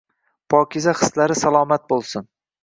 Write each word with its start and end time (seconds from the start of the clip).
Pokiza 0.53 0.95
hislari 1.01 1.37
salomat 1.43 1.87
bo’lsin. 1.95 2.27